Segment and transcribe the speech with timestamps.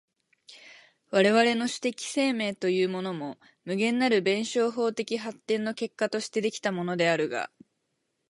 [1.11, 7.51] 我々の種的生命というものも、無限なる弁証法的発展の結果として出来たものであるが、